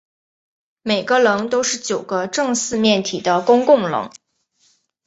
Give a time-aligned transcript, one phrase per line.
[0.81, 4.11] 每个棱都是九个正四面体的公共棱。